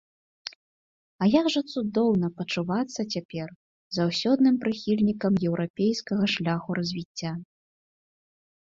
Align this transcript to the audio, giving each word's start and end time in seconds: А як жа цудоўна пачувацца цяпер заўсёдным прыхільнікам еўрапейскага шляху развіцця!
А 1.25 1.27
як 1.39 1.45
жа 1.55 1.61
цудоўна 1.73 2.27
пачувацца 2.39 3.01
цяпер 3.17 3.47
заўсёдным 3.99 4.55
прыхільнікам 4.65 5.33
еўрапейскага 5.51 6.25
шляху 6.35 6.69
развіцця! 6.81 7.31